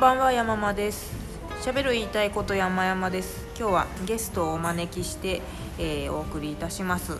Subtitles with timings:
[0.00, 1.12] んばんは山間です。
[1.60, 3.46] 喋る言いたいこと山々です。
[3.54, 5.42] 今日はゲストをお招きして、
[5.78, 7.18] えーお送りいたします。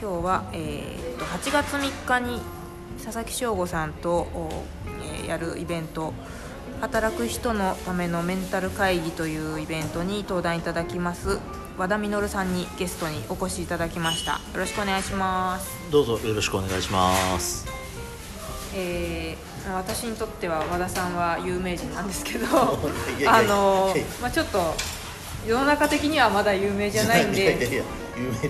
[0.00, 2.40] 今日は、えーと8月3日に
[3.02, 4.62] 佐々木翔吾さんと、お
[5.02, 6.12] えーやるイベント。
[6.80, 11.40] 働く人のためのメンタル会議というイベントに登壇いただきます。
[11.76, 14.34] 和田実さんにゲストにお越しいただきました。
[14.34, 15.90] よろしくお願いします。
[15.90, 17.66] どうぞよろしくお願いします。
[18.72, 22.46] えーまあ私にとっては和田さんは有名人なんですけど
[23.26, 24.74] あのまあちょっと
[25.46, 27.82] 世の中的にはまだ有名じゃないんで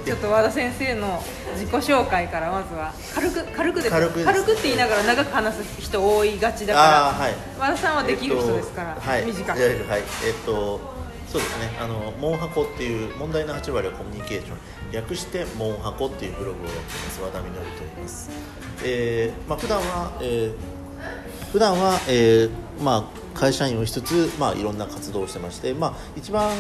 [0.04, 1.22] ちょっと和田先生の
[1.54, 7.34] 自己紹介からまずは軽く軽くです軽くですって言いながら長く話す人多いがちだからはい。
[7.58, 9.24] 和田さんはできる人ですから、えっとはい。
[9.26, 10.02] 短くはい。
[10.26, 10.94] えっと
[11.34, 11.76] そうですね。
[11.80, 14.58] あのモンハコっていう問題の8割はコミュニケーション
[14.92, 18.30] 略してモンハコっていうブログをやってます和田実と言います。
[18.84, 20.73] えー、まあ普段は、えー、
[21.52, 26.50] 普段は、えー、まあ会社員をしつつまあいろんな活動をしてましてまあ一番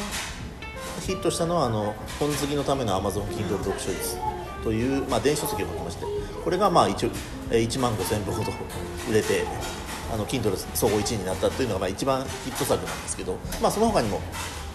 [1.06, 3.90] ヒットしたのはあの本好きのための Amazon Kindle 読書
[4.62, 6.04] という、まあ、電子書籍を書きまして
[6.42, 7.10] これがまあ一応
[7.50, 8.52] 1万5000部ほど
[9.10, 9.44] 売れて
[10.12, 14.20] あの Kindle 総合1位になったというのがまあ一番ヒット作なんですけど、まあ、その他にも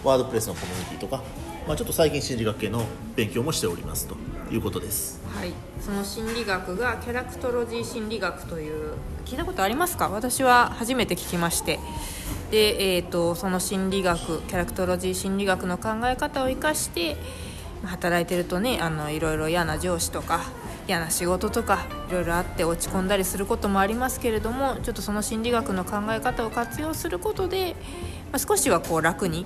[0.04, 1.22] ワードプレスのコミュニティとか、
[1.66, 2.84] まあ、ちょっと最近心理学系の
[3.16, 4.16] 勉強もしておりますと
[4.50, 5.20] いうことです。
[5.34, 10.08] はい、その心理学がキャラクトロジー心理学という聞いたことありますか？
[10.08, 11.78] 私は初めて聞きまして。
[12.50, 17.16] で、えー、とその心理学キャラクトロジー心理学の考え方を生かして
[17.84, 20.40] 働いてるとねあのいろいろ嫌な上司とか
[20.88, 27.76] 嫌な仕事とかいろいろあって落ち込んだりすることもありますけれどもちょっとその心理学の考え方を活用することで、
[28.32, 29.44] まあ、少しはこう楽に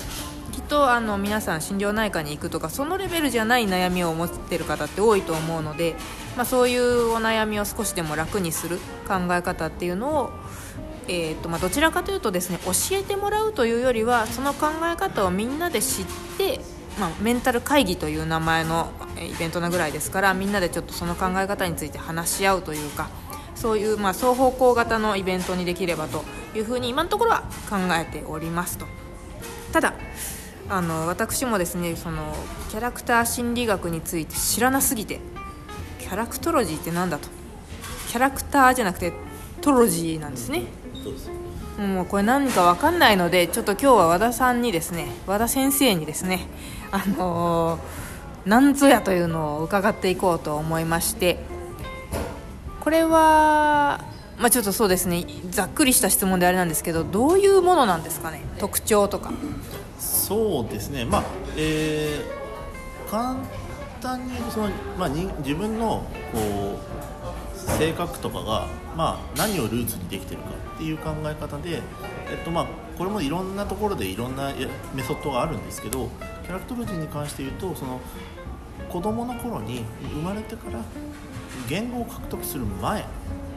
[0.65, 5.95] とあの皆さん心療内科に行くとかそのレベルじゃない悩みを持ってる方って多いと思うので、
[6.37, 10.31] まあ、そういうお悩みを少しでも楽にする考え方っていうのを、
[11.09, 16.05] えーとまあ、どちらかというとですね教えてもらうというよりはその考え方をみんなで知っ
[16.39, 16.61] て、
[16.99, 23.09] まあ、メンタル会議という名前のイベントなぐらいですからみんなでちょっとその考え方について話し合うというか
[23.55, 26.25] そういうまあ双方向型のイベントにできればと
[26.55, 28.87] いうふうに今のところは考えておりますと。
[29.73, 29.95] ただ
[30.69, 32.35] あの私もですねその
[32.71, 35.21] キャラクター心理学について知らなすぎて
[35.99, 37.29] キャラクトロジーってなんだと。
[38.09, 39.13] キャラクターじゃなくて
[39.61, 40.63] トロジーなんですね。
[41.79, 46.47] もうこれ何か分かんないのでちょっと今日は和田さんにですね和田先生にですね
[46.93, 48.05] あのー
[48.47, 51.39] 何ぞやというのを伺っていこうと思いまして
[52.81, 54.05] これは
[54.39, 59.33] まあちょっとそうですねざっくりした質問であれなんですけどどういうものなんですかね特徴とか
[60.25, 61.25] そうですね、まあ
[61.57, 62.45] えー
[63.11, 63.37] 簡
[64.01, 66.79] 単に言うとその、まあ、に自分のこ
[67.57, 71.81] う性格とかが、まあ、何をルーツにできてるかっていう考え方で、
[72.29, 72.67] えっとまあ、
[72.99, 74.53] これもいろんなところでいろんな
[74.95, 76.09] メソッドがあるんですけど
[76.43, 78.01] キャラクトロジーに関して言うとその
[78.89, 80.81] 子供の頃に生まれてから
[81.69, 83.05] 言語を獲得する前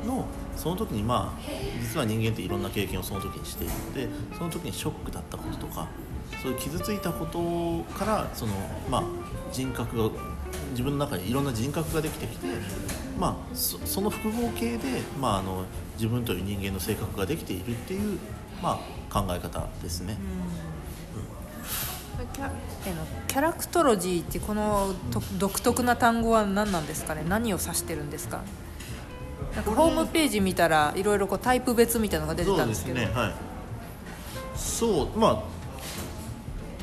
[0.05, 0.25] の
[0.57, 1.41] その時にまあ
[1.81, 4.07] 実は人間っていろんな経験をその時にしているので
[4.37, 5.87] その時にショックだったこととか
[6.41, 8.53] そういう傷ついたことからその、
[8.89, 9.03] まあ、
[9.51, 10.09] 人格が
[10.71, 12.47] 自分の中にいろんな人格ができてきて、
[13.19, 18.19] まあ、そその複合形で、まあ、あの自分という人間の性格ができているっていう、
[18.61, 18.79] ま
[19.11, 20.17] あ、考え方ですね。
[22.33, 22.49] キャ
[22.87, 27.23] えのキャラクトロジーってこのと独特な単語は何なんですかね？
[27.27, 28.41] 何を指してるんですか？
[29.57, 32.97] なんかホームページ見たらいろいろこうタイプ別みたいなのが出てたんですけど。
[32.97, 33.33] そうですねはい。
[34.55, 35.43] そうまあ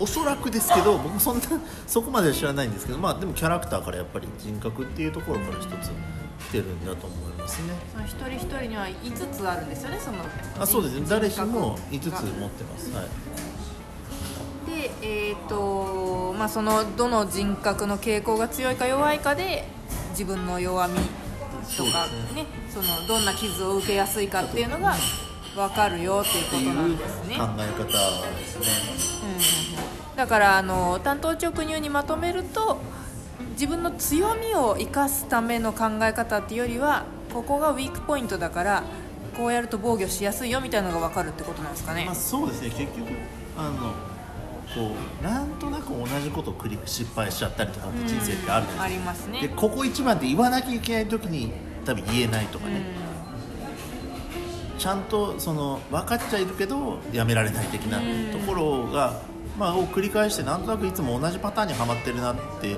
[0.01, 1.43] おそらくですけど 僕もそんな
[1.87, 5.91] そこまでは知らないんですけどまあでもキャラクターからやっぱり人格っていうところから一つ
[6.49, 7.75] 来てるんだと思いますね。
[7.93, 10.19] その一人一人には5つあるんですよねその
[10.59, 10.95] あそうです。
[10.95, 12.93] ね人誰しも5つ持ってます。
[12.93, 13.07] はい。
[14.67, 19.69] でえっ、とまあそのどの人格の傾向が強いか弱いかで
[20.11, 20.99] 自分の弱み
[21.65, 22.47] とかそうね。
[22.73, 24.95] そのどんな傷を受けやすいかっていうのが
[25.55, 27.37] 分かるよっていうことなんですね。
[27.37, 28.67] 考え方ですね。
[29.79, 32.79] うんだからあの単刀直入にまとめると
[33.53, 38.85] 自分の強みを生かすための考え方っていうよりはここがウィークポイントだから
[39.37, 42.05] こうやると防御しやすいよみたいなのが分かるってことなんですかね。
[42.05, 42.71] まあ、そうですね。
[42.71, 43.09] 結局
[43.59, 44.14] あの
[44.75, 44.91] こ
[45.21, 51.53] うなんとなく同じことを繰り失敗しちゃったりとかって人生ってあるじゃあないでりますかでここ一番って言わなきゃいけない時に
[51.85, 52.83] 多分言えないとかね、
[54.79, 58.01] ちゃんとその分かっちゃいるけどやめられない的な
[58.33, 59.21] ところが、
[59.59, 62.75] まあ、を繰り返してなんとなくいつも同じパターンにはまってるなってい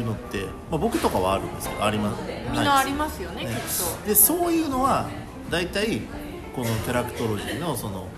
[0.00, 2.22] うのって、まあ、僕とかはあるんですけどあります。
[2.52, 3.50] みんなありますよねね。
[3.50, 3.54] きっ
[4.02, 4.06] と。
[4.08, 5.08] でそういうのは
[5.50, 6.00] 大体
[6.54, 8.08] このキャラクトロジーのその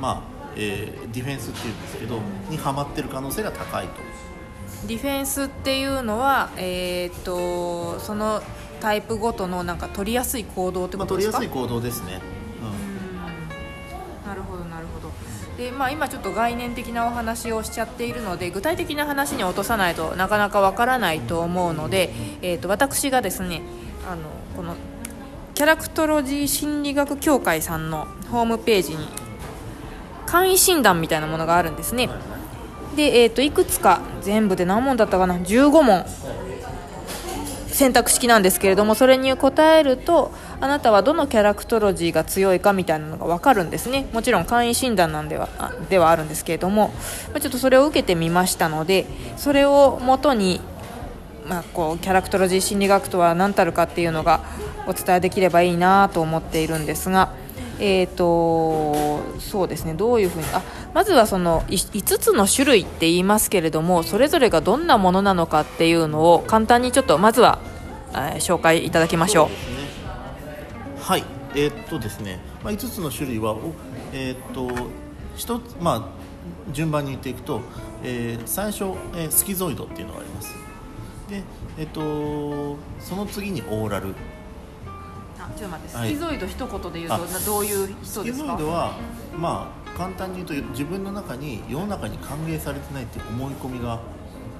[0.00, 3.94] まあえーディフェンスっていうんですけどにはまってる可能性が高いと。
[4.86, 8.42] ディフェンスっていうのはえーっとその
[8.80, 12.20] タイプごとのなんか取りやすい行動ってまあ、ことですか、取りやすい行動ですね、
[14.26, 15.10] なるほどなるほど。
[15.58, 22.10] で、まあ、今ちょっと概念的なお話をしちゃっているので具体的な話に落とさないとなかなかわからないと思うので、
[22.40, 23.60] えー、と私がですね
[24.10, 24.22] あの
[24.56, 24.74] この
[25.54, 29.06] キャラクトロジー心理学協会さんのホームページに
[30.30, 32.08] 簡易診断みたいなものがあるんですね。
[32.94, 36.04] で、えー、といくつか全部で何問だったかな？15問。
[37.80, 44.06] 選択式なんですけれどもそれに答えるとあなたはどのキャラクトロジーが強いかみたいなのが分かるんですね。
[44.12, 46.88] もちろん簡易診断なんではあではあるんですけれども、
[47.32, 49.06] まあちょっとそれを受けてみましたので
[49.38, 50.60] それをもとに、
[51.48, 54.40] まあ、こうキャラクトロジー心理学とは何たるかっていうのが
[54.86, 57.39] お伝えできればいいなと思っているんですが。
[57.80, 60.62] えー、とそうですねどういうふうにあ
[60.92, 67.58] まずはその5つの種類って言いますけれどもそれぞれがどんなものなのかっていうのを簡単にちょっとまずは、
[68.12, 69.46] えー紹介いただきましょう。
[69.46, 69.54] うね。
[71.00, 71.24] はい。
[71.54, 73.56] えーっとですね、まあ、5つの種類は
[74.12, 74.68] えーっと
[75.36, 77.60] 一つまあ順番に言っていくと、
[78.02, 78.84] えー最初、
[79.14, 80.54] えースキゾイドっていうのがあります。
[81.30, 81.42] で
[81.78, 84.14] えーっとその次にオーラル。
[85.58, 86.10] ちょっと待ってスはい。
[86.10, 88.46] キゾイド一言で言うと、どういう人スキですか？
[88.48, 88.92] ゾイドは
[89.36, 94.00] まあ簡単に言うと自分の中に世の中に歓迎されてないっていう思い込みが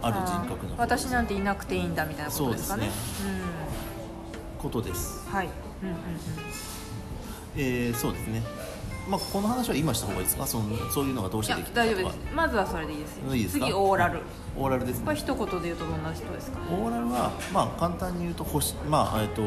[0.02, 2.90] ある人格の私なんていなくていいんだみたいなことですかね。
[2.90, 5.24] そうことです。
[5.26, 5.48] うんはい。
[5.82, 6.00] うんうんうん。
[7.56, 8.42] えーそうですね
[9.08, 10.46] まあこの話は今した方がいいですか？
[10.46, 12.34] そのそういうのがどうしてできた大丈夫です。
[12.34, 13.16] まずはそれでいいです。
[13.16, 13.66] よいいですか？
[13.66, 14.20] 次オーラル。
[14.56, 15.04] オーラルですね。
[15.04, 16.58] これ一言で言うとどんな人ですか？
[16.70, 19.42] オーラルは、まあ、簡単に言うと欲し、まあえっと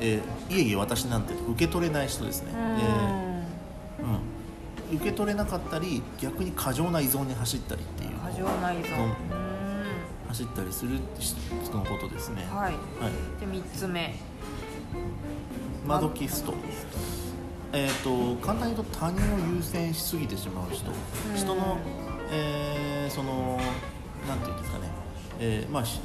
[0.00, 8.10] えーいえいえ私なんて受け取れない人ですね、うえーうん、受け取れなかったり逆に過剰な依存に走ったりっていう。
[8.18, 9.04] 過剰な依存。
[9.04, 9.10] うん。
[9.10, 9.14] う
[10.28, 10.98] 走ったりする
[11.64, 12.46] 人のことですね。
[12.50, 12.72] はい。
[12.72, 14.14] はい、で三つ目。
[15.86, 16.52] マドキスト
[17.72, 20.90] えー、と簡単に言うと他人を優先しすぎてしまう人。
[20.90, 20.94] う
[21.32, 21.36] ん。
[21.36, 21.78] 人の、
[22.32, 23.58] えーその
[24.28, 24.88] なんていうんですかね、
[25.40, 26.00] えーまあし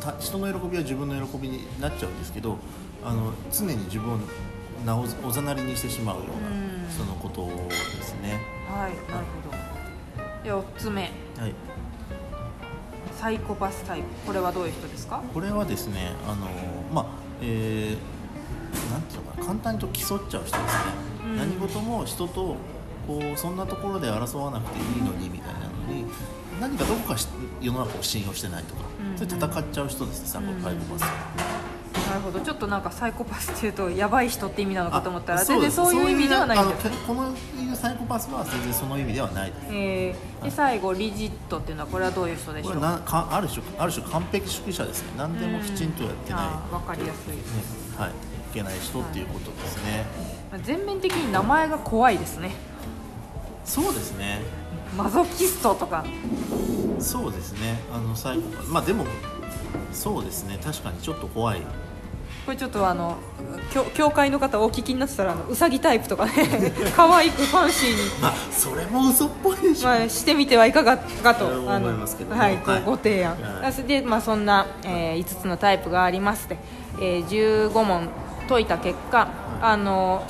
[0.00, 2.56] た人の喜びは自分の喜びになっちゃうんですけど
[3.04, 4.18] あの常に自分を
[4.86, 6.84] なおおざなりにしてしまうよううん。
[6.84, 7.72] な人のことで
[8.02, 10.42] すね、はいなるほど。
[10.42, 11.02] で四つ目。
[11.02, 11.54] はい、
[13.18, 14.06] サイコパスタイプ。
[14.26, 15.22] これはどういう人ですか？
[15.34, 16.46] これはですねあの
[16.92, 17.06] まあ
[17.42, 18.19] えー
[18.90, 20.60] なんていうのかな簡単にと競っちゃう人ですね、
[21.24, 21.36] うん。
[21.36, 22.56] 何事も人と
[23.06, 26.04] こうそんなところで争わなくていいのにみたいなのに
[26.60, 27.26] 何かどこかし
[27.60, 28.82] 世の中を信用してないとか、
[29.12, 29.16] うん。
[29.16, 30.50] それで戦っちゃう人ですねサイコ
[30.94, 31.08] パスは、
[32.10, 32.40] なるほど。
[32.40, 42.80] ちょっとなんかサイコパスっていうとやばい人って意味なのかと思ったらあ全然そういう意味ではないんですそういうあのこのいうサイコパスは全然その意味ではないですえーで最後リジットっていうのはこれはどういう人でしょう？
[42.80, 45.08] かある種ある種完璧主義者ですね。
[45.16, 47.32] 何でもきちんとやってない、ねわかりやすい、
[48.00, 48.12] はい、い
[48.52, 50.04] けない人っていうことですね、
[50.50, 52.50] まあ全面的に名前が怖いですね。
[53.64, 54.40] そうですね。
[54.96, 56.04] マゾキストとか。
[56.98, 57.80] そうですね。
[57.92, 59.04] あのサイコパまあでも
[59.92, 60.58] そうですね。
[60.62, 61.60] 確かにちょっと怖い。
[62.46, 63.18] これちょっとあの
[63.72, 66.32] 教教会の方お聞きになってたらあのウサギタイプとかね。
[66.96, 67.96] 可愛くファンシーに。
[68.20, 71.46] まあそれも嘘っぽいでしょ、まあ、してみてはいかがかと。
[71.46, 73.84] 思いますけどもはい、ごはいご提案、はい。
[73.84, 76.56] で、まあ、そんな、え5つのタイプがありまして、
[77.00, 78.08] えー15問
[78.50, 79.28] 解いた結果
[79.62, 80.24] あの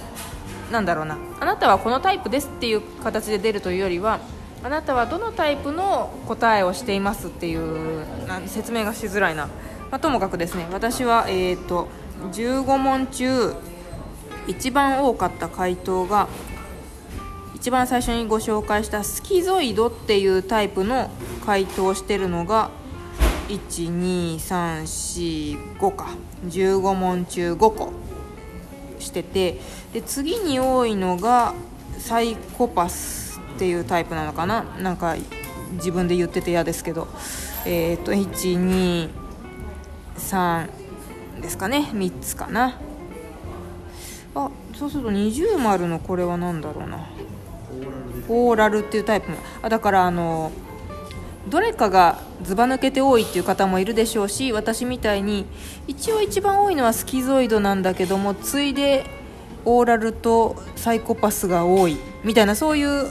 [0.71, 1.19] なんだろうな。
[1.41, 4.21] あなたはこのタイプですっていう形で出るというよりは
[4.62, 8.05] あなたはどのタイプの答えをしていますっていう
[8.47, 9.47] 説明がしづらいな、
[9.91, 11.89] まあ、ともかくですね私は、えー、と
[12.33, 13.55] 15問中
[14.47, 16.29] 一番多かった回答が
[17.55, 21.11] 一番最初にご紹介したスキゾイドっていうタイプの
[21.47, 22.69] 回答をしてるのが
[23.49, 26.11] 12345か。
[26.47, 27.93] 15問中5個
[29.00, 29.61] してて
[29.92, 31.54] で次に多いのが
[31.99, 34.64] サイコパスっていうタイプなのかな？
[34.80, 35.16] なんか
[35.73, 37.09] 自分で言ってて嫌ですけど。
[37.66, 39.11] えっ、と123
[41.40, 42.78] ですかね？3つかな。
[44.35, 47.07] あそうすると二重丸のこれは何だろうな。
[48.28, 49.37] オーラルっていうタイプも。
[49.62, 50.52] あだからあの
[51.50, 55.47] どれかがずば抜けて多いっていう方もいるでしょうし私みたいに
[55.87, 59.04] 一応一番多いのはスキゾイドなんだけどもついで
[59.64, 61.97] オーラルとサイコパスが多い。
[62.25, 63.11] みたいなそういう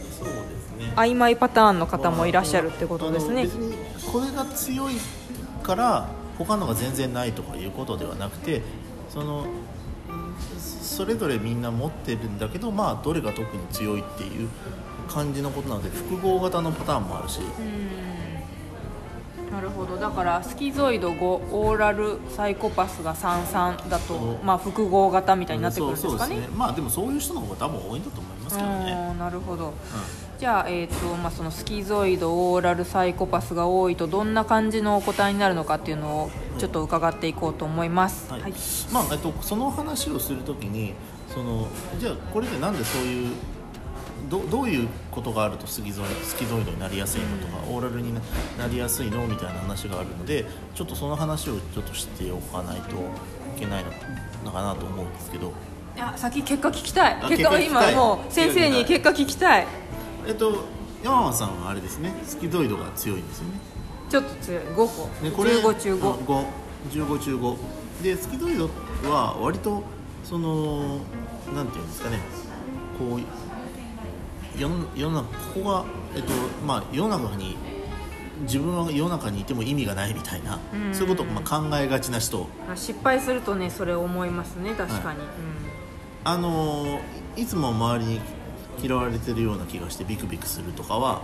[0.96, 3.48] 曖昧パターンの方もいらっしゃるってことですね。
[4.12, 4.96] これが強い
[5.64, 8.62] から他のが全然ないとかいうことではなくて
[9.10, 9.46] その
[10.10, 14.50] うんそれぞれみんな持ってるんだけどまあどれが特に強いっていう
[15.08, 17.40] 感じのことなので複合型のパターンもあるし
[19.52, 19.98] なるほど。
[19.98, 26.18] だからスキゾイド5オーラルサイコパスが33だとまあ複合型みたいになってくるんですかね。
[26.18, 26.56] そうそうですね。
[26.56, 29.74] まあでもそういう人の方が多分多いんだと思いますけどね、うんなるほど。
[30.40, 38.42] じゃあ,、えーとまあそのスキゾイドオーラルサイコパスが多いとどんな感じのお答えになるのかっていうのをちょっと伺っていこうと思います、はい。
[38.42, 38.54] はい。
[38.92, 40.94] まあえっと、その話をするときに
[41.34, 41.68] その
[42.00, 43.36] じゃあこれでなんでそういう
[44.30, 48.22] どどういうことがあるとスキゾイスキゾイドになりやすいのとか、オーラルにな
[48.70, 50.46] りやすいのみたいな話があるので
[50.76, 53.84] ちょっとその話をちょっとしておかないといけない
[54.46, 55.54] のかなと思うんですけど、
[55.96, 57.20] いや先結果聞きたい。
[57.22, 59.68] あ結果今もう先生に結果聞きたい。
[60.28, 60.66] えっと、
[61.04, 62.14] 山間さんはあれですね。
[62.24, 63.60] スキゾイドが強いんですよね。
[64.10, 64.64] ちょっと強い。
[64.64, 66.46] 5個、ね、これ15中5 5
[66.92, 67.58] 15中5
[68.04, 68.70] でスキゾイド
[69.10, 69.84] は割と
[70.24, 71.00] その
[71.54, 72.20] なんていうんですかね。
[72.98, 73.22] こう
[74.60, 75.86] 世の世の中ここが
[76.16, 76.34] えっと
[76.66, 77.58] まあ世の中に
[78.42, 80.94] 自分は世の中にいても意味がないみたいなうん。
[80.94, 82.48] そういうことをまあ考えがちな人。
[82.68, 85.20] まあ失敗するとねそれ思いますね確かに、
[86.24, 87.00] あの
[87.36, 88.22] いつも周りに
[88.82, 91.22] 嫌われてるような気がしてビクビクするとかは。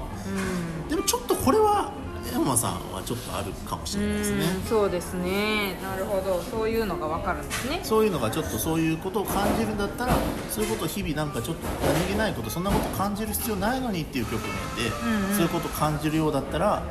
[0.84, 0.90] うん。
[0.90, 1.92] でもちょっとこれは
[2.32, 4.44] 山間さんはちょっとあるかもしれないですね。
[4.44, 5.80] うんそうですね。
[5.82, 6.42] なるほど。
[6.42, 7.80] そういうのが分かるんですね。
[7.84, 10.14] そういうのがちょっとそういうことを感じるんだったら
[10.50, 15.36] そういうことを日々なんかちょっと何気ないことそんなこと感じる必要ないのにっていう局面で、うんうん。
[15.36, 16.84] そういうことを感じるようだったら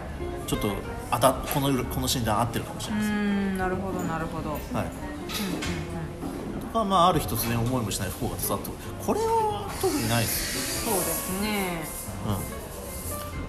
[0.46, 0.68] ちょっと
[1.10, 4.86] 当たこのこの診断合ってるかもしれうないです、んなるほどなるほど、うんうんはい、
[6.60, 8.10] とか、まあ、ある日突然思いもしない。
[8.10, 8.76] 不幸が刺さってくる。
[9.06, 11.84] これは特にないです、そうですね。
[12.26, 12.63] うん、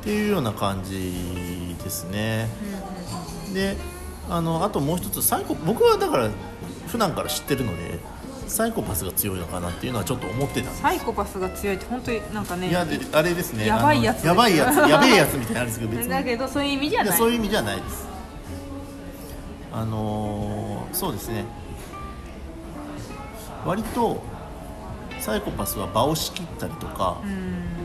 [0.05, 2.47] っていうような感じですね。
[3.55, 3.75] で
[4.29, 6.29] あのあともう一つサイコ僕はだから
[6.87, 7.97] 普段から知ってるので
[8.47, 10.81] サイコパスが強いのかなっていうのはちょっと思ってたんです。
[10.83, 13.65] サイコパスが強いって本当になんかねいやであれですね。
[13.65, 14.23] やばいやつ。
[14.27, 16.09] やばいやつやべえやつみたいなんですけど別に。
[16.09, 17.17] だけどそういう意味じゃない。
[17.17, 18.05] そういう意味じゃないです。
[19.73, 21.45] あのーそうですね。
[23.65, 24.21] 割と
[25.19, 27.84] サイコパスは場を仕切ったりとか、うん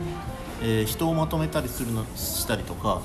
[0.61, 3.01] えー人をまとめたりするのしたりとか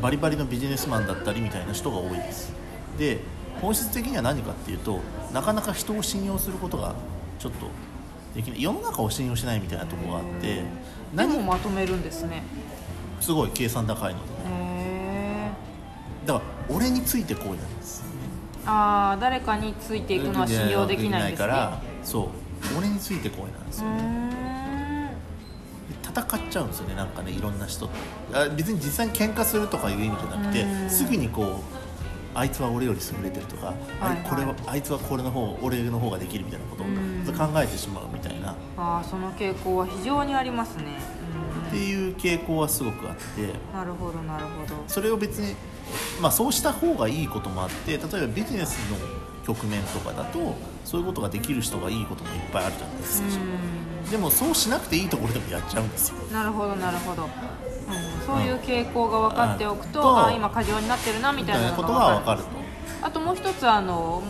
[0.00, 2.52] バリバリのビジネスマンだったりみたいな人が多いです。
[2.98, 3.18] で
[3.60, 5.00] 本質的には何かっていうと
[5.32, 6.94] なかなか人を信用することが
[7.38, 7.66] ちょっと
[8.34, 8.62] できない。
[8.62, 10.64] 世の中を信用しないみたいなところがあってで
[11.14, 12.42] 何もまとめるんですね。
[13.20, 14.26] すごい計算高いので。
[14.32, 15.50] へえ
[16.26, 18.04] だから俺についてこうなんです。
[18.66, 21.46] ああ誰かについていくのは信用できないんですね。
[21.46, 22.28] からそう。
[22.76, 24.55] 俺についてこいなんですうよね
[26.20, 27.86] 戦っちゃうんですよねなんかねいろんな人。
[27.86, 27.92] と
[28.32, 30.90] あ別に実際に喧嘩するとかいう意味じゃなくてうん。
[30.90, 31.76] すぐにこう
[32.34, 34.28] あいつは俺より優れてるとか、あはいはい。
[34.28, 37.24] これはあいつはこれの方俺の方ができるみたいなことをうん。
[37.26, 38.52] 考えてしまうみたいな。
[38.52, 40.98] っああその傾向は非常にありますね。
[41.70, 43.42] ていう傾向はすごくあって。
[43.42, 44.74] うんなるほどなるほど。
[44.86, 45.54] それを別に、
[46.20, 48.96] まあ、そうした方がいいこともあって例えばビジネスの
[49.46, 53.28] 局面とかだとそういうことができる人がいいこともいっぱいあるじゃないですか、
[54.08, 56.16] うでもそうしなくていいところでもやっちゃうんですよ。
[56.16, 60.26] んなるほどなるほど、うん、そういう傾向が分かっておくと、うん。
[60.26, 62.42] あ今過剰になってるなみたいなことが分かる。
[62.42, 62.48] と。
[63.02, 64.22] あともう一つあの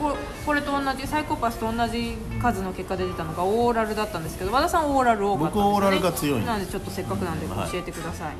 [0.00, 7.56] ここれと同じサイコパスと同じ数の結果で出たのがオーラルだったんですけど和田さんオーラル多かったんですよ、ね、僕オーラルが強いなのでちょっとせっかくなんでうん。
[7.56, 7.70] はい。
[7.70, 8.34] 教えてください、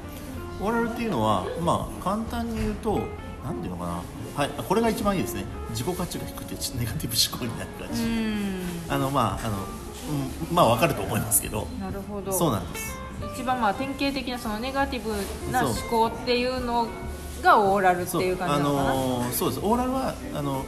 [0.61, 3.01] オーラルっていうのはまあ簡単に言うと
[3.49, 4.03] 何ていうのかな。
[4.37, 4.51] はい。
[4.59, 5.45] あこれが一番いいですね。
[5.71, 8.61] 自己価値が低くてネガティブ思考になる感うじ、ん。
[8.89, 9.57] あのまああの、
[10.51, 11.67] うん、まあ分かると思いますけど。
[11.81, 12.31] なるほど。
[12.31, 12.99] そうなんです。
[13.35, 15.13] 一番まあ典型的なそのネガティブ
[15.51, 15.71] なそう。
[15.71, 16.87] 思考っていうの
[17.43, 19.61] がオーラルってそういう感じあなのかな、のーそうです。
[19.63, 20.65] オーラルはあの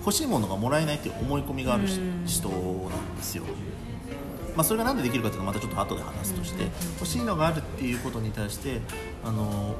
[0.00, 1.86] 欲しいものがもらえないっていう思い込みがある
[2.26, 3.44] 人なんですよ。
[4.56, 6.62] まあ、それがなんでできるかっていうのはまたちょっと後で話すとして
[7.00, 8.80] 欲しいのがあるっていうことに対して
[9.24, 9.74] あの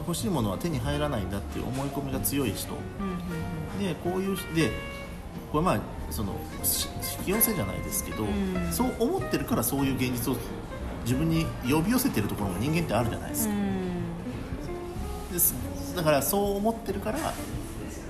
[0.00, 2.74] 欲しいものは手に入らないんだっていう思い込みが強い人。
[3.78, 4.70] でこういうで
[5.52, 5.80] これまあ
[6.10, 6.88] そのし
[7.18, 8.72] 引き寄せじゃないですけど、ん。
[8.72, 10.36] そう思ってるからそういう現実を
[11.04, 15.32] 自分に呼び寄せてるところも人間ってあるじゃないですか、うん。
[15.32, 15.54] です
[15.96, 17.18] だからそう思ってるから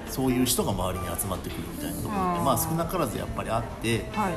[0.08, 4.34] そういう人が周りに集まってくるみたいなところってまあ少なからずやっぱりあってはい。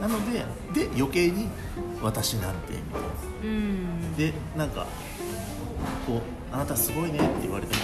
[0.00, 1.48] なのでで余計に
[2.02, 3.08] 私なんてみたいな。
[3.42, 4.16] うん。
[4.16, 4.86] でなんか
[6.06, 7.82] こうあなたすごいねって言われても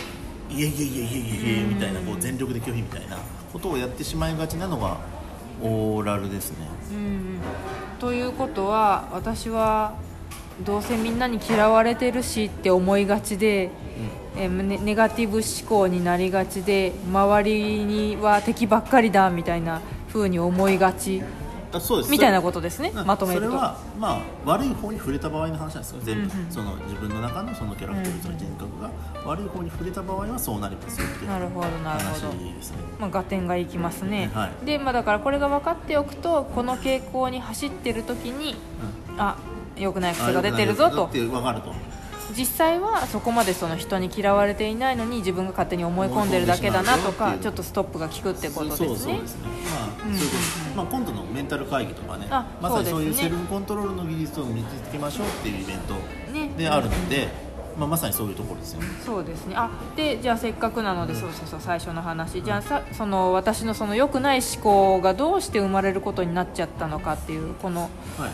[0.51, 3.19] いえいえいえいえいえいえみたいなこう全力で拒否みたいな
[3.53, 4.99] ことをやってしまいがちなのが
[5.63, 6.67] オーラルですね。
[6.93, 7.41] うん
[7.99, 9.95] ということは私は
[10.65, 13.71] どうせみんなに嫌われてるしって思いがちで、
[14.37, 21.23] えーネネガティブ思考になりがちで周りには敵ばっかりだみたいな風に思いがち
[21.73, 22.11] あそうです。
[22.11, 22.93] みたいなことですね。
[22.95, 23.07] うん。
[23.07, 23.47] まとめると。
[23.47, 28.91] それはまあ悪い方に触れた場合の話なんですよ全部、うんうんその自分の中のそのキャラクターの人格が
[29.25, 32.39] 悪い方に触れた場合はそうなりますよっていうなるほどなる話ほど。
[32.39, 32.77] ですね。
[32.99, 34.67] まあ、合点がいきますね、はい。
[34.67, 38.57] で、まあ、だからこれが分かっておくとこの傾向に走ってる時に
[39.19, 39.37] あ
[39.77, 41.07] 良くない癖が出てるぞと。
[41.07, 41.73] って分かると
[42.37, 48.97] 実際はそこまでその人に嫌われていないのに自分が勝手に思い込んでるだけだなとかちょっとストップが効くってことですそうね。
[48.97, 50.37] そうですねまあ、うんそういうこ
[50.71, 55.95] とまあ今度のメンタル会議とかねあまさにそういうセルフコントロールの技術を身につけましょうっていうイベント
[56.33, 57.29] ねであるので、
[57.79, 58.89] まあ、まさにそういうところですよね。
[59.05, 59.55] そうですね。
[59.57, 62.43] あでじゃあせっかくなので、そうそうそう最初の話。
[62.43, 68.29] じゃあさその私のその良くない思考がどうして生まれることになっちゃったのかっていうこのは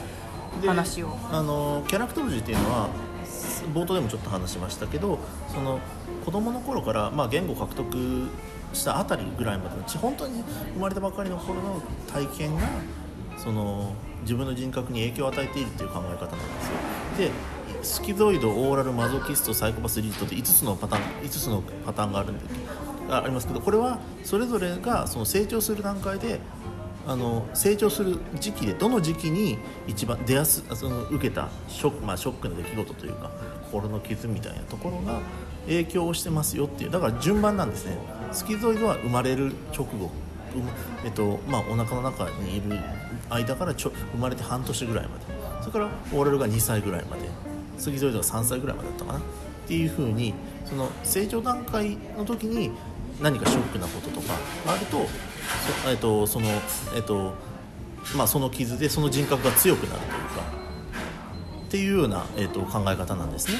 [0.59, 1.17] い、で話を。
[1.31, 2.89] あのキャラクターロジーっていうのは
[3.69, 5.81] 冒頭でもちょっと話しましたけどその
[6.25, 8.29] 子供の頃から、まあ、言語獲得
[8.73, 10.43] したあたりぐらいまでのち本当に
[10.75, 11.83] 生まれたばかりの頃の
[12.13, 12.69] 体験が
[13.37, 16.75] その自分の人格に影響を与えているという考え方なんですよ。
[17.19, 17.31] で
[17.83, 22.45] スキゾイドオーラルマゾキストサイコパスリートって5つのパターン5つのパターンがあるんで
[23.11, 26.41] ありますけどこれはそれぞれがその成長する段階で
[27.09, 33.31] あの成長する時期でどの時期に一番出やすその受けたショック,、まあ、ショックの出来事というか
[33.65, 35.21] 心の傷みたいなところが
[35.65, 36.91] 影響をしてますよっていう。
[36.91, 37.99] だから順番なんですね。
[38.31, 40.11] スキゾイドは生まれる直後
[41.05, 42.79] えっとまあ、お腹の中にいる
[43.29, 45.25] 間からちょ生まれて半年ぐらいまで。
[45.61, 47.23] それからオーラルが2歳ぐらいまで。
[47.79, 49.19] スキゾイドが3歳ぐらいまでだったかな。
[49.19, 49.23] っ
[49.67, 50.35] ていうふうに
[50.65, 52.71] その成長段階の時に
[53.21, 54.29] 何かショックなこととか
[54.67, 55.07] があると
[55.83, 56.49] そ, えっとその
[56.95, 57.35] えっと
[58.17, 60.43] まあ、その傷でその人格が強くなるというか
[61.67, 63.59] っていうような、えっと、考え方なんですね。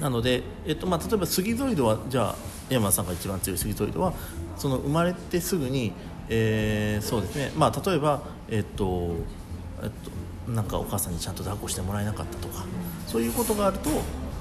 [0.00, 2.34] なので、えっとまあ、例えばスギゾイドはじゃあ
[2.70, 4.14] 山田さんが一番強いスギゾイドは
[4.56, 5.92] その生まれてすぐに、
[6.28, 9.16] えーそうですね、まあ、例えば、えっと
[9.82, 9.90] えっ
[10.46, 12.64] と、なんかお母さんにちゃんと抱っこしてもらえなかったとか、
[13.06, 13.90] そういうことがあると,、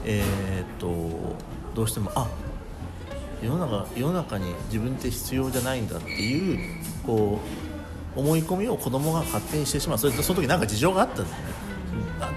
[0.06, 1.36] えーっと
[1.76, 2.28] どうしてもあ
[3.42, 7.40] 世の中世の中に自分って必要じゃないんだっていうこ
[8.16, 9.98] う思い込みを子供が勝手にしてしまう。
[9.98, 11.44] それとその時何か事情があったんだね、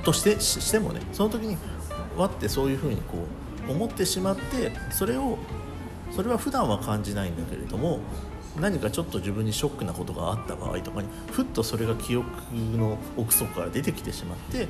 [0.05, 1.01] としてししてもね。
[1.13, 1.57] その時に
[2.17, 3.27] わってそういうふうにこ
[3.69, 5.39] う思ってしまってそれを
[6.11, 8.01] それは普段は感じないんだけれども
[8.61, 12.29] 何かちょっと自分にショックなことがあった場合とかにふっとそれが記憶
[12.77, 14.69] の奥底から出てきてしまって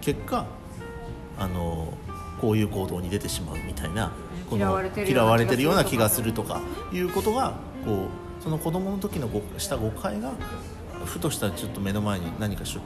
[0.00, 0.46] 結果
[1.38, 1.94] あの
[2.40, 4.12] こういう行動に出てしまうみたいな
[4.54, 6.60] この嫌われてるような気がするとか。
[6.92, 8.06] いうことがこ
[8.40, 10.32] うその子供の時のごした誤解が
[11.04, 12.80] ふとしたちょっと目の前に何かしょ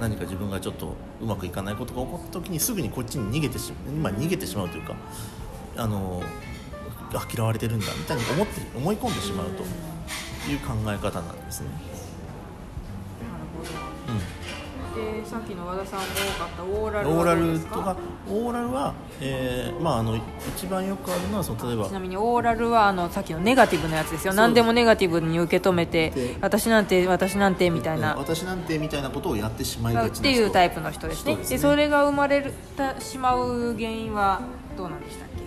[0.00, 4.94] 何か自分がちょっとうまくいかないことが起こった時にすぐにこっちに逃げてしまう、まあ、逃げてしまうというか
[5.76, 6.22] あの
[7.14, 9.62] あ嫌われてるんだみたいに思って思い込んでしまうと
[10.50, 11.68] いう考え方なんですね。
[11.68, 13.70] なるほど。
[14.18, 14.39] で
[15.30, 16.64] さっきの和田さんも多かった。
[16.64, 17.96] オーラルオーラルとか
[18.28, 20.16] オーラルは、えーまあ、あの
[20.56, 24.34] 一番よくあるのはその例えばちなみにオーラルはあのさっきのネガティブなやつですよ。
[24.34, 31.36] 何でもネガティブに受け止めてで私なんて私なんてみたいうんな私なんてみたいなことをやってしまいがちっていうタイプの人ですね。
[31.36, 31.56] ですね。
[31.58, 34.40] でそれが生まれるたしまう原因は
[34.76, 35.44] どうなんでしたっけ？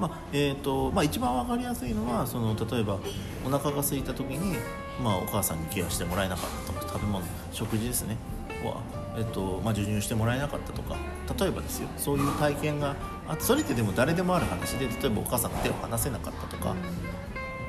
[0.00, 2.98] まあえーとまあ、一番わかりやすいのはその例えば
[3.44, 4.56] お腹が空いた時に、
[5.02, 8.16] まあ、お母さんにケアしてもらえなかったとか食べ物食事ですね。
[8.64, 8.80] は、
[9.16, 10.96] えっとまあ、授乳してもらえなかったとか
[11.38, 16.74] 例えばですよそういう体験があそれってでも誰でもある話で例えばお母さんが手を離せなかったとか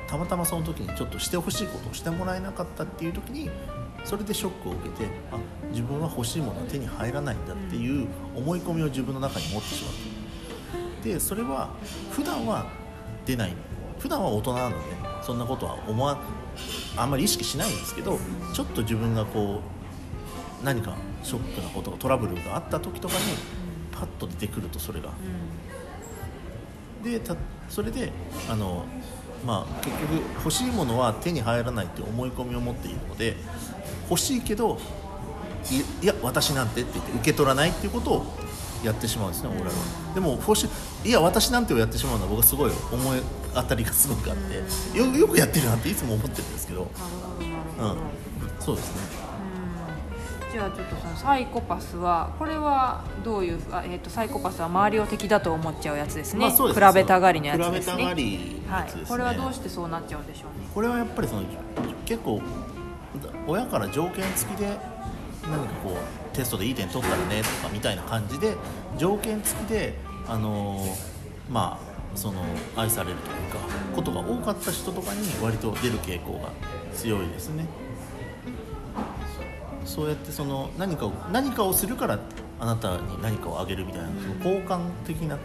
[0.06, 3.50] たまたまその時にちょっとしてほしいことをしてもらえなかったっていう時に
[4.04, 5.38] それでショックを受けてあ
[5.70, 11.70] 自分は欲しいものは手に入らないんだっていう思い込みを自分の中に持ってしまうでそれは
[12.10, 12.66] 普段は
[13.24, 13.52] 出ない。
[13.98, 14.84] 普段は大人なので
[15.22, 16.18] そんなことは思わ
[16.96, 18.18] あんまり意識しないんですけど
[18.54, 19.60] ちょっと自分がこ
[20.62, 20.96] う何か
[21.28, 23.20] ショックなことトラブルがあった時とかに
[23.92, 25.10] パッと出てくるとそれが。
[27.04, 27.36] でた
[27.68, 28.10] それで
[28.50, 28.84] あの、
[29.46, 33.36] まあ、結局欲しいものは手に入らないって思い込みを持っているので
[34.10, 34.78] 欲しいけど
[35.70, 38.26] いいや私なんてって言って受け取らないっていうことを
[38.82, 39.72] やってしまうんですね、オーラルは。
[40.14, 40.66] でも欲し
[41.04, 43.20] いいや私なんてをやってしまうのは僕はすごい思い
[43.54, 47.96] 当たりがすごくあってよよくやってるなっていつも思ってるんですけど、うん、
[48.60, 49.22] そうですね。
[49.22, 49.27] うん
[50.52, 56.62] じゃあちょっとそのサイコパスはこれはどういうあ、えー、とサイコパスは周りを敵だと思っちゃうやつですね,、まあす。
[56.62, 57.96] ね比べたがりのやつですね。
[57.96, 60.66] 比べたがりのはいやつですね、これはどうしてそうなっちゃうんでしょうね。
[60.74, 61.42] これはやっぱりその
[62.04, 62.40] 結構
[63.46, 64.66] 親から条件付きで
[65.50, 65.96] 何かこ
[66.32, 68.54] うテストでいい点取ったらねとかみたいな感じで
[68.96, 69.94] 条件付きで
[70.26, 71.18] あのー
[71.50, 72.42] まあその
[72.76, 73.58] 愛されるというか
[73.94, 76.50] ことが多かった人とかに割と出る傾向が
[76.94, 77.64] 強いですね
[79.88, 82.18] そうやってその何かを何かをするから
[82.60, 85.38] あなたに何かをあげるみたいなその交換的な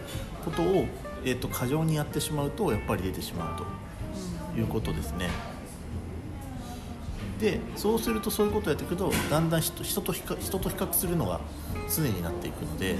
[0.44, 0.84] ことを、
[1.24, 5.30] えー、と過剰にやってしまうとやっぱり出てしまうということですね。
[7.40, 11.40] でそうするとそういうことをやっていくとだんだん人と比較人と比較するのが
[11.94, 12.96] 常になっていくので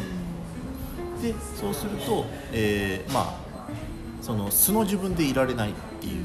[1.23, 3.45] でそうすると、えーまあ
[4.25, 6.25] その素の自分でいられないっていう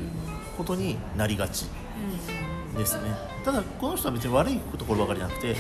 [0.58, 1.66] ことになりがち
[2.78, 3.16] ですね。
[3.44, 5.56] ただこの人は別に悪いところばかりじゃなくて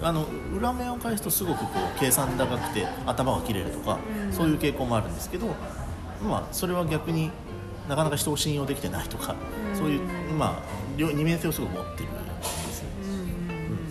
[0.00, 4.32] あの裏面を返すとすごくこう計算高くて頭が切れるとか、うん。
[4.32, 5.46] そういう傾向もあるんですけど、
[6.22, 7.30] まあ、それは逆に
[7.88, 9.34] なかなか人を信用できてないとか、
[9.72, 9.78] うん。
[9.78, 10.00] そういう、
[10.34, 10.62] まあ、
[10.96, 12.84] 両二面性をすごく持ってるんです。
[13.02, 13.90] うん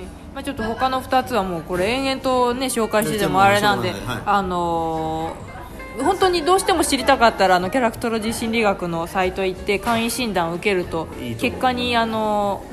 [0.00, 0.08] ね。
[0.34, 3.92] まあ、ちょっと他の2つはもうこれ延々とね紹介しててもあれなんで、
[4.24, 5.51] あのー
[6.00, 11.06] 本当にどうしても知りたかったらあのキャラクトロジー心理学のサイト行って簡易診断を受けると
[11.38, 12.64] 結果にあの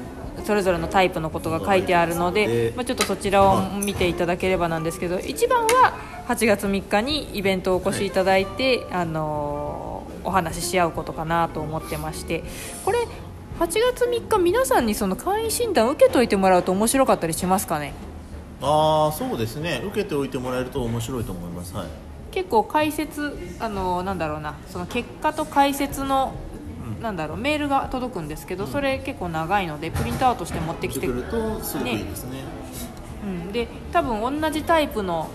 [0.45, 9.89] それぞれのタイプのことが書いてあるのでで、まあ、ちょっとそちらを見ていただければなんですけど一番は8月3日にイベントをお越しいただいて、あのー
[10.23, 12.43] お話しし合うことかなと思ってまして
[12.85, 12.99] これ
[13.59, 17.93] 8月3日皆さんにその簡易診断を受けといてもらうと面白かったりしますかね？
[18.61, 19.81] ああそうですね。
[19.85, 21.73] 受けておいてもらえると面白いと思います。
[21.75, 21.87] はい
[22.31, 26.33] 結構解説あのなんだろうなその結果と解説の、
[27.01, 32.43] なんだろうメールが届くんですけど、それ結構長いのでプリントアウトして持ってきて、くるとすごくいいですね。
[33.23, 35.29] うん、で多分同じタイプのはい。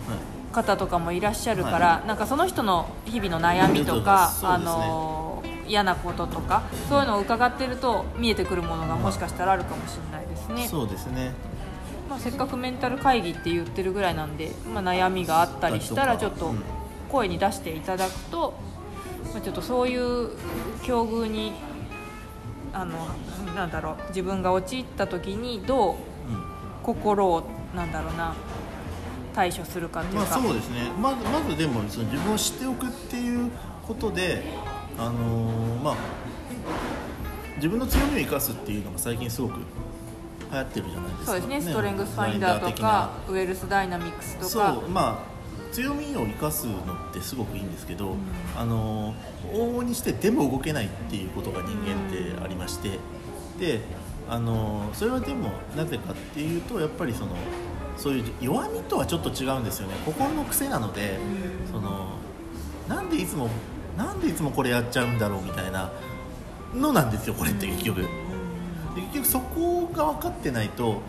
[0.54, 4.64] 方とかもいらっしゃるから、なんかその人の日々の悩みとか、ね。
[4.64, 11.32] の嫌なこととかそういうのを伺ってると見えてくるものがもしかしたらあるかもしれないですね、そうですね。
[12.08, 16.62] まあ、せっかくメンタル会議って言ってるぐらいなんで、まあ、悩みがあったりしたらちょっとうん
[17.10, 18.54] 声に出していただくと、
[19.32, 20.30] まあ、ちょっとそういう
[20.82, 21.52] 境遇に
[22.72, 23.06] あの
[23.54, 25.98] なんだろう自分が陥った時にどううん。
[26.82, 28.34] 心をなんだろうな
[29.34, 30.90] 対処するかっていうまあか、そうですね。
[31.00, 33.50] まずまずでもその自分を知っておくっていう
[33.86, 34.42] ことで
[34.98, 35.96] あのーまあ
[37.56, 41.24] 自分の強みを生かすっていうのが最近すごく流行ってるじゃないですか。
[41.26, 41.60] そうですね。
[41.62, 44.88] ストレングスファインダーとかウェルスダイナミックスとそかう。
[44.88, 45.33] まあ
[45.74, 46.72] 強みを生かすの
[47.10, 48.14] ってすごくいいんですけど、
[48.56, 49.12] あの
[49.52, 53.00] 往々にしてでも動けないっていうことが人間ってありまして、
[53.58, 53.80] で
[54.30, 57.34] あのそれはでもなぜかっていうとやっぱりその
[57.96, 59.94] そういう弱みとはちょっと違うんですよね。
[60.06, 61.18] 心の癖なので、
[61.72, 62.18] その
[62.88, 63.48] なんでいつも
[63.98, 65.90] なんでいつもこれやっちゃうんだろうみたいな
[66.72, 68.02] のなんですよこれって結局。
[68.02, 68.08] で
[69.12, 71.00] 結局そこが分かってないと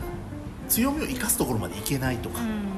[0.70, 2.75] 強みを生かすところまでいけないとか、うん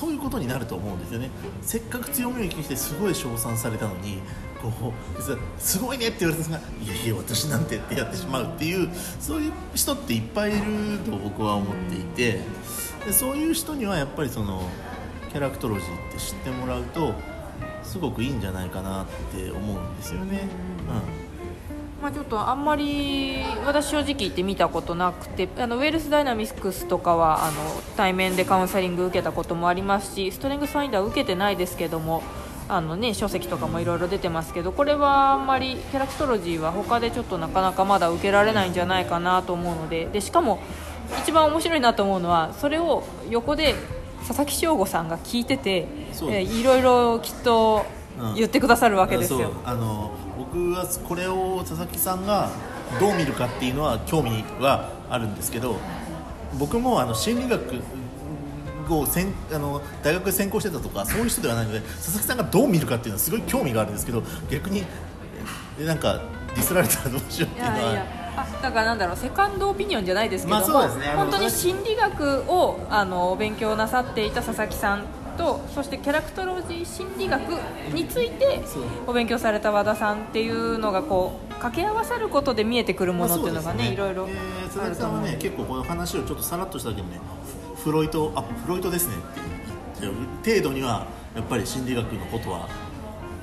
[0.00, 1.28] そういうことになると思うんですよね
[1.60, 4.22] せっかく強みを生きしてすごい称賛されたのに
[4.62, 5.22] こう
[5.58, 8.88] すごいねって言われたんですがいやいや私なんてってやってしまうっていう
[9.20, 12.40] そういう人っていっぱいいると僕は思っていて
[13.04, 14.62] でそういう人にはやっぱりその
[15.30, 17.12] キャラクトロジーって知ってもらうと
[17.82, 20.48] すごくいいんじゃないかなって思うんですよね。
[21.14, 21.19] うん
[22.00, 27.56] まあ、ちょっとあんまり私正直言って見たことなくてあのウェルスダイナミクスとかはあの
[27.96, 32.22] 対面でカウンセリング受けたこともありますしストレングスファインダー受けてないですけども
[32.68, 40.58] あの、ね、書籍とかもいろいろ出てますけどこれはあんまりキャラクトロジーは他でちょっとなかなかまだ受けられないんじゃないかなと思うのででしかも
[41.22, 43.74] 一番面白いなと思うのはそれを横で
[44.26, 45.88] 佐々木翔吾さんが聞いてて、
[46.28, 47.86] いろいろきっと
[48.20, 48.34] うん。
[48.34, 49.38] 言ってくださるわけですよ。
[49.38, 49.52] そう。
[49.64, 50.12] あの
[50.52, 52.50] 僕はこれを佐々木さんが
[52.98, 55.76] どう見るかっていうのは興味はあるんですけど
[56.58, 57.80] 僕もあの心理学
[58.92, 64.84] を専あの大学で専攻してたとかそういう人ではないので佐々木さんがどう見るかっていうのはすごい興味があるんですけど逆に
[65.80, 67.82] えなんかディスられたらどうしようっていいうのは。
[67.84, 68.20] やいや。
[68.36, 71.06] あだからなんだろうセカンドオピニオンじゃないですけども、まあね。
[71.14, 77.40] 本当に心理学をあのお勉強なさっていた佐々木さんとそしてキャラクトロジー心理学
[77.94, 78.62] について
[79.06, 87.20] お勉強された和田さんっていうのがこう掛け合わさることで見えてくるものっていうのがね,、いろいろえー佐々木さんはね結構この話をちょっとさらっとしただけでね
[87.76, 89.18] フロイトあフロイトですねっ
[90.00, 92.68] て言って程度にはやっぱり心理学のことは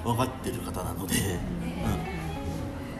[0.03, 1.15] 分かってる方なので、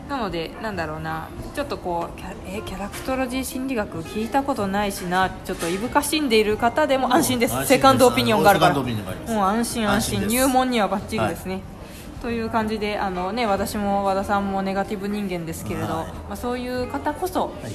[0.10, 7.66] なのでなんだろうなちょっとこうキャえキャラクトロジー心理学聞いたことないしなちょっといぶかしんでいる方でも安心です。
[7.66, 8.76] セカンドオピニオンがあるから。
[8.76, 8.86] もう
[9.44, 10.28] 安心安心。
[10.28, 11.62] 入門にはバッチリですね、
[12.22, 16.08] という感じであの、ね、私も和田さんもネガティブ人間ですけれど、はい。
[16.08, 17.74] まあ、そういう方こそ、うんはい。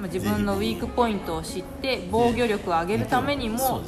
[0.00, 3.82] まあ、自分のウィークポイントを知って防御力を上げるためにも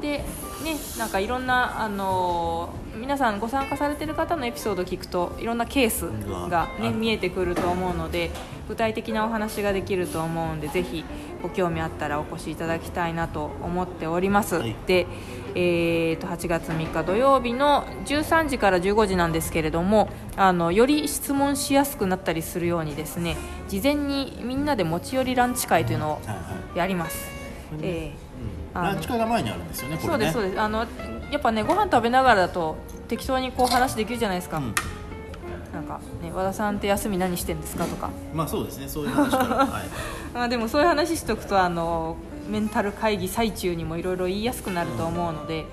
[0.00, 0.24] で、
[0.66, 6.06] ね、なんかいろんな、あの皆さんご参加されてる方のエピソードを聞くといろんなケース
[6.50, 7.00] が、ね、うん。
[7.00, 8.30] 見えてくると思うので
[8.68, 11.04] 具体的なお話ができると思うんでぜひ
[11.42, 14.74] ご興味あったらお越しいただきたいなと思っております、はい。
[14.86, 15.06] で、
[15.54, 23.36] えー、と8月3日土曜日の13時から15時なんですけれどもあのより質問しやすくなったりするようにですね
[23.68, 26.34] 事前にみんなで持ち寄りランチ会というのをはいは
[26.74, 26.78] い。
[26.78, 27.28] やります。
[27.70, 28.25] これねえうんあの
[28.82, 30.60] ランチ会が前にあるんですよねそうですそうです。
[30.60, 30.86] あの
[31.30, 32.76] やっぱねご飯食べながらだと
[33.08, 34.74] 適当にこう話できるじゃないですか、うん。
[35.72, 38.10] なんかね和田さんって休み何してんですかとか。
[38.34, 39.82] まあそうですねそういう話から、はい、
[40.34, 42.16] あでもそういう話しとくとあの
[42.48, 45.66] メンタル会議最中にもいろいろ言いやすくなると思うので、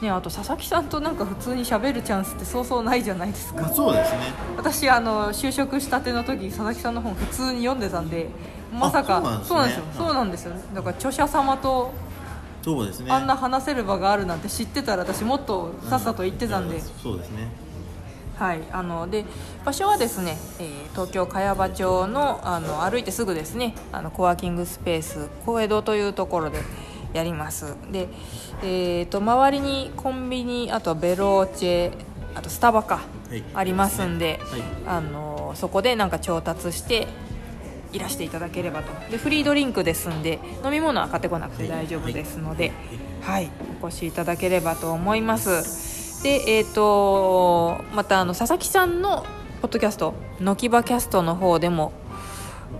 [0.00, 3.62] ね、あと佐々木さんとなんか普通に喋るチャンスってそうそうないじゃないですか。
[3.62, 4.18] まあそうですね。
[4.56, 8.28] 私あの就職したての時佐々木さんの本普通に読んでたんで
[8.72, 9.84] まさかあそうなんですね。
[9.84, 9.84] よ。
[9.96, 10.54] そうなんですよ。
[10.74, 11.92] だから著者様と
[12.66, 13.12] そうですね。
[13.12, 17.46] あんな話せる場があるなんて知ってたら私もっとさっさと行ってたんで、うそうですね。
[18.36, 19.24] はい、あので
[19.64, 26.58] 場所はですね、えー東京茅場町のあの歩いてすぐですねあのコワーキングスペース小江戸というところで
[27.12, 27.76] やります。
[27.92, 28.08] で、
[28.62, 31.92] えー、と周りにコンビニあとはベローチェ
[32.34, 34.62] あとスタバか、はいありますんで、はい。
[34.88, 37.06] あのそこでなんか調達して
[37.96, 38.92] いらしていただければと。
[39.10, 42.72] でフリードリンクですんで飲み物は買ってこなくて大丈夫ですので、
[43.22, 43.50] はい。
[43.82, 46.22] お越しいただければと思います。
[46.22, 49.26] でえっ、とまたあの佐々木さんの
[49.62, 51.92] ポッドキャスト「のきばキャスト」の方でも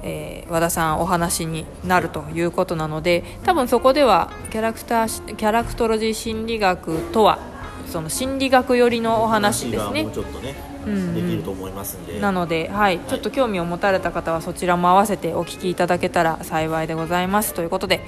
[0.02, 7.38] えー和田さんお話になるということなので多分そこではキャラクターしキャラクトロジー心理学とは
[7.87, 10.05] その心理学寄りのお話ですね。
[10.05, 10.55] がもうちょっとね、
[10.87, 12.20] できると思いますんで。
[12.20, 17.55] なので、はい、ちょっと興味を持たれた方はそちらも合わせてお聞きいただけたら幸いでございます。
[17.55, 18.01] ということで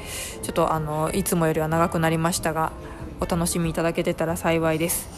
[0.42, 2.72] ちょっとあのいつもよりは長くなりましたが
[3.20, 5.08] お楽しみいただけてたら幸いです。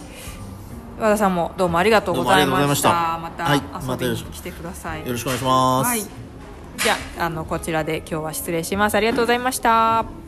[0.99, 3.19] 和田さんもどうもありがとうございました。
[3.19, 3.45] ました。
[3.45, 8.97] はい遊びに来てください、よろしくお願いします、はい、じゃああのこちらで今日は失礼します。
[8.97, 10.20] ありがとうございました